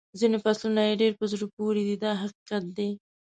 ځینې 0.19 0.37
فصلونه 0.43 0.81
یې 0.87 0.93
ډېر 1.01 1.13
په 1.19 1.25
زړه 1.31 1.45
پورې 1.55 1.81
دي 1.87 1.95
دا 2.03 2.11
حقیقت 2.21 2.63
دی. 2.77 2.89